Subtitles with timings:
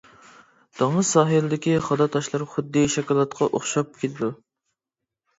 [0.77, 4.31] دېڭىز ساھىلىدىكى خادا تاشلار خۇددى شاكىلاتقا ئوخشاپ كېتىدۇ.